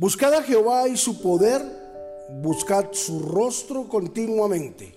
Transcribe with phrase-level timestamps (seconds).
[0.00, 1.60] Buscad a Jehová y su poder,
[2.40, 4.94] buscad su rostro continuamente.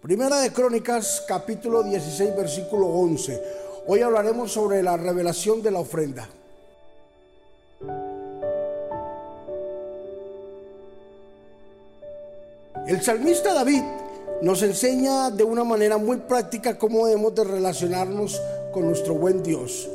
[0.00, 3.42] Primera de Crónicas, capítulo 16, versículo 11.
[3.88, 6.28] Hoy hablaremos sobre la revelación de la ofrenda.
[12.86, 13.82] El salmista David
[14.42, 18.40] nos enseña de una manera muy práctica cómo debemos de relacionarnos
[18.72, 19.88] con nuestro buen Dios.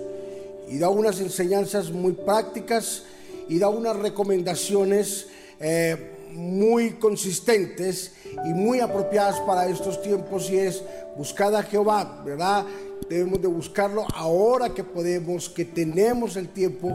[0.67, 3.03] Y da unas enseñanzas muy prácticas
[3.49, 5.27] y da unas recomendaciones
[5.59, 8.13] eh, muy consistentes
[8.45, 10.83] y muy apropiadas para estos tiempos y es
[11.15, 12.65] buscar a Jehová, ¿verdad?
[13.07, 16.91] Debemos de buscarlo ahora que podemos, que tenemos el tiempo.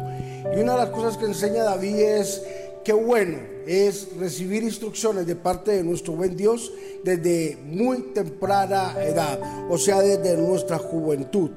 [0.54, 2.42] Y una de las cosas que enseña David es
[2.84, 6.72] que bueno es recibir instrucciones de parte de nuestro buen Dios
[7.04, 9.38] desde muy temprana edad,
[9.70, 11.50] o sea, desde nuestra juventud.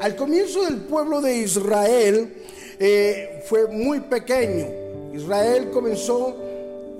[0.00, 2.34] Al comienzo del pueblo de Israel,
[2.78, 4.66] eh, fue muy pequeño.
[5.14, 6.36] Israel comenzó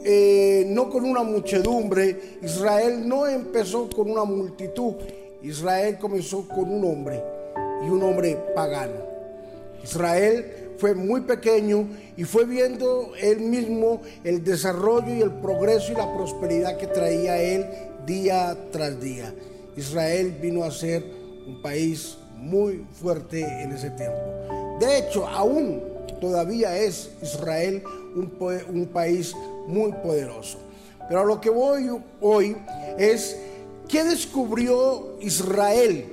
[0.05, 4.95] eh, no con una muchedumbre, Israel no empezó con una multitud,
[5.43, 7.23] Israel comenzó con un hombre
[7.87, 9.13] y un hombre pagano.
[9.85, 15.95] Israel fue muy pequeño y fue viendo él mismo el desarrollo y el progreso y
[15.95, 17.65] la prosperidad que traía él
[18.05, 19.33] día tras día.
[19.77, 21.05] Israel vino a ser
[21.47, 24.62] un país muy fuerte en ese tiempo.
[24.79, 25.83] De hecho, aún
[26.21, 27.83] todavía es Israel
[28.15, 29.35] un, país
[29.67, 30.59] muy poderoso.
[31.09, 32.57] Pero a lo que voy hoy
[32.99, 33.37] es
[33.89, 36.07] qué descubrió Israel,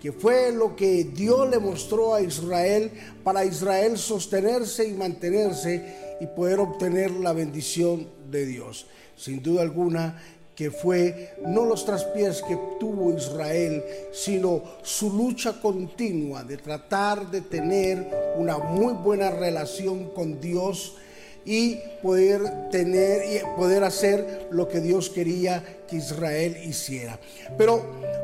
[0.00, 2.90] que fue lo que Dios le mostró a Israel
[3.22, 8.86] para Israel sostenerse y mantenerse y poder obtener la bendición de Dios.
[9.16, 10.20] Sin duda alguna,
[10.54, 17.40] que fue no los traspiés que tuvo Israel, sino su lucha continua de tratar de
[17.40, 20.96] tener una muy buena relación con Dios
[21.44, 27.18] y poder tener y poder hacer lo que Dios quería que Israel hiciera.
[27.58, 27.82] Pero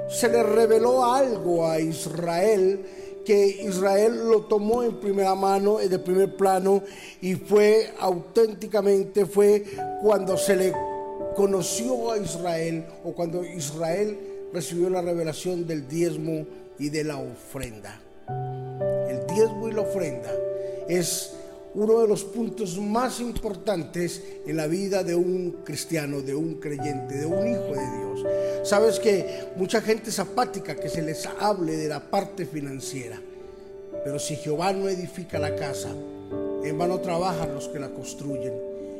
[0.08, 2.84] se le reveló algo a Israel
[3.24, 6.82] que Israel lo tomó en primera mano, de primer plano,
[7.20, 9.64] y fue auténticamente, fue
[10.02, 10.72] cuando se le
[11.40, 14.18] conoció a Israel o cuando Israel
[14.52, 16.44] recibió la revelación del diezmo
[16.78, 17.98] y de la ofrenda.
[19.08, 20.30] El diezmo y la ofrenda
[20.86, 21.32] es
[21.74, 27.16] uno de los puntos más importantes en la vida de un cristiano, de un creyente,
[27.16, 28.26] de un hijo de Dios.
[28.62, 33.18] Sabes que mucha gente es apática que se les hable de la parte financiera,
[34.04, 38.52] pero si Jehová no edifica la casa, en vano trabajan los que la construyen.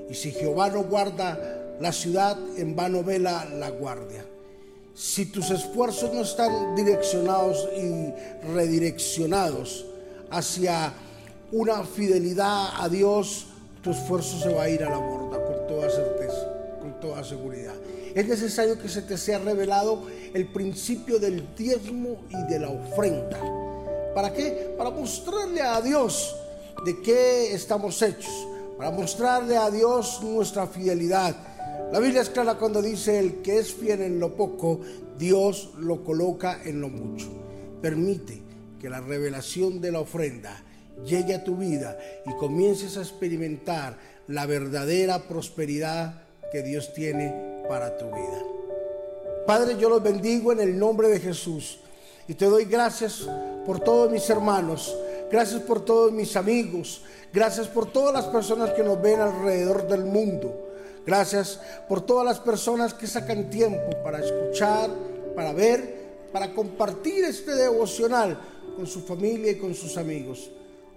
[0.09, 4.25] Y si Jehová no guarda la ciudad en vano vela la guardia.
[4.95, 8.13] Si tus esfuerzos no están direccionados y
[8.53, 9.87] redireccionados
[10.31, 10.93] hacia
[11.53, 13.47] una fidelidad a Dios,
[13.83, 17.75] tu esfuerzo se va a ir a la borda con toda certeza, con toda seguridad.
[18.15, 20.03] Es necesario que se te sea revelado
[20.35, 23.41] el principio del diezmo y de la ofrenda.
[24.15, 24.75] ¿Para qué?
[24.77, 26.37] Para mostrarle a Dios
[26.85, 28.47] de qué estamos hechos,
[28.77, 31.50] para mostrarle a Dios nuestra fidelidad
[31.93, 34.81] la Biblia es clara cuando dice, el que es fiel en lo poco,
[35.19, 37.29] Dios lo coloca en lo mucho.
[37.83, 38.41] Permite
[38.81, 40.63] que la revelación de la ofrenda
[41.05, 47.97] llegue a tu vida y comiences a experimentar la verdadera prosperidad que Dios tiene para
[47.99, 48.43] tu vida.
[49.47, 51.81] Padre, yo los bendigo en el nombre de Jesús
[52.29, 53.27] y te doy gracias
[53.67, 54.97] por todos mis hermanos,
[55.31, 57.03] gracias por todos mis amigos,
[57.33, 60.70] gracias por todas las personas que nos ven alrededor del mundo.
[61.07, 64.91] Gracias por todas las personas que sacan tiempo para escuchar,
[65.35, 66.01] para ver,
[66.33, 68.39] para compartir este devocional
[68.77, 70.51] con su familia y con sus amigos.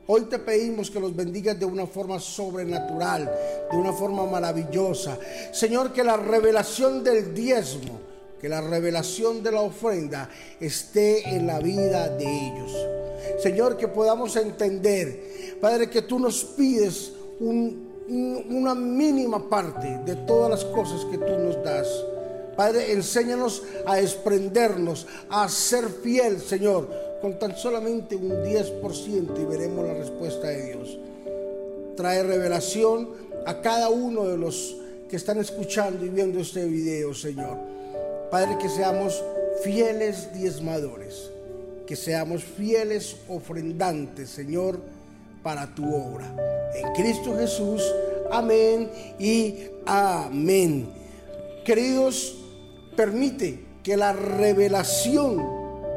[0.05, 3.31] Hoy te pedimos que los bendigas de una forma sobrenatural,
[3.71, 5.17] de una forma maravillosa.
[5.53, 8.01] Señor, que la revelación del diezmo,
[8.41, 12.71] que la revelación de la ofrenda esté en la vida de ellos.
[13.41, 20.49] Señor, que podamos entender, Padre, que tú nos pides un una mínima parte de todas
[20.49, 21.87] las cosas que tú nos das.
[22.55, 26.87] Padre, enséñanos a desprendernos, a ser fiel, Señor,
[27.21, 30.97] con tan solamente un 10% y veremos la respuesta de Dios.
[31.95, 33.09] Trae revelación
[33.45, 34.77] a cada uno de los
[35.09, 37.57] que están escuchando y viendo este video, Señor.
[38.29, 39.23] Padre, que seamos
[39.63, 41.29] fieles diezmadores,
[41.85, 44.79] que seamos fieles ofrendantes, Señor,
[45.43, 46.25] para tu obra.
[46.75, 47.83] En Cristo Jesús,
[48.31, 49.55] amén y
[49.85, 50.89] amén.
[51.65, 52.35] Queridos,
[52.95, 55.37] permite que la revelación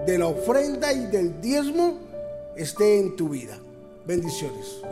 [0.06, 1.98] de la ofrenda y del diezmo
[2.56, 3.58] esté en tu vida.
[4.06, 4.82] Bendiciones.